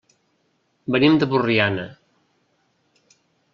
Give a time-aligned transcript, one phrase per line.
[0.95, 1.85] Venim de Borriana.